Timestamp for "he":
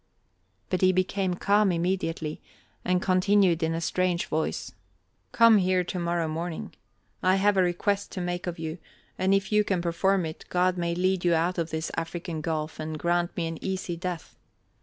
0.81-0.91